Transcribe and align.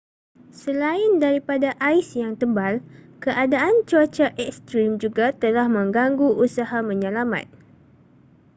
selain 0.61 1.07
daripada 1.23 1.69
ais 1.89 2.09
yang 2.21 2.33
tebal 2.41 2.73
keadaan 3.23 3.75
cuaca 3.89 4.27
ekstrim 4.45 4.91
juga 5.03 5.27
telah 5.43 5.67
menggangu 5.77 6.27
usaha 6.45 6.77
menyelamat 6.89 7.45